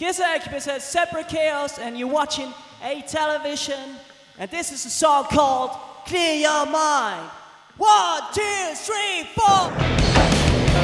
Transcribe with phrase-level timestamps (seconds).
[0.00, 0.50] music.
[0.50, 2.52] This is Sempre Caoz, and you're watching
[2.82, 3.96] a television.
[4.38, 5.70] And this is a song called
[6.06, 7.30] Clear Your Mind.
[7.76, 9.70] One, two, three, four.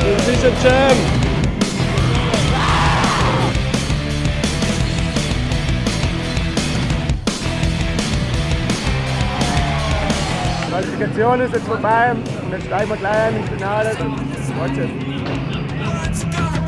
[0.03, 0.97] This is a jam.
[10.63, 13.97] Die Qualifikation ist jetzt vorbei und jetzt steigen wir gleich ein ins Finale.
[14.59, 14.79] Watch
[15.85, 16.62] Alright,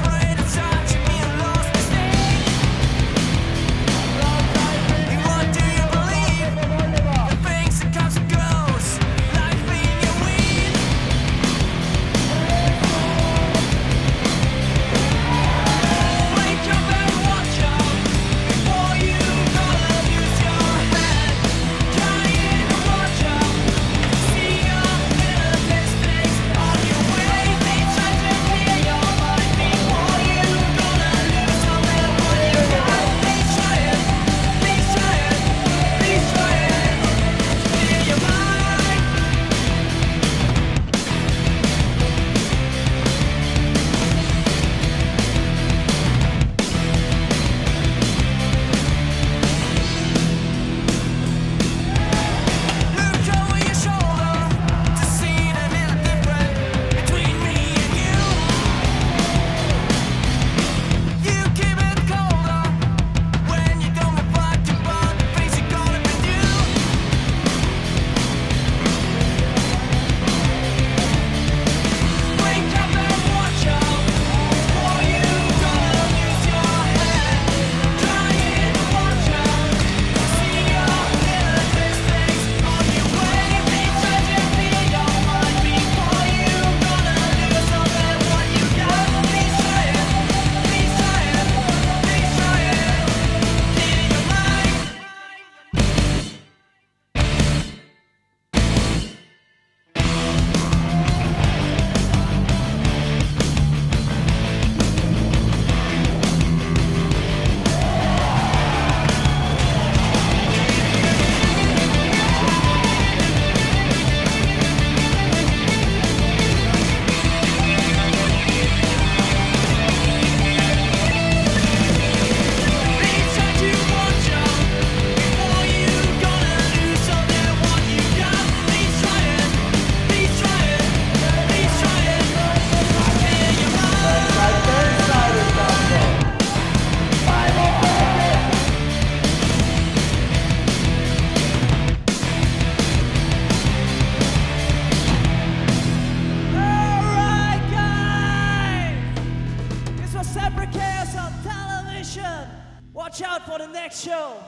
[153.05, 154.43] Watch out for the next show.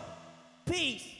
[0.64, 1.15] Peace.